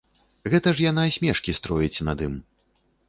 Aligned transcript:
Гэта 0.53 0.71
ж 0.79 0.87
яна 0.91 1.03
смешкі 1.17 1.55
строіць 1.59 2.03
над 2.09 2.25
ім. 2.29 2.35